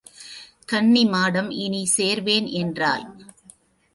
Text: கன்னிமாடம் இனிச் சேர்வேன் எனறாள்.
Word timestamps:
கன்னிமாடம் 0.71 1.51
இனிச் 1.51 1.93
சேர்வேன் 1.97 2.47
எனறாள். 2.51 3.05